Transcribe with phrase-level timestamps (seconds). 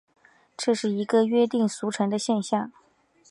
[0.57, 2.71] 这是一个约定俗成的现像。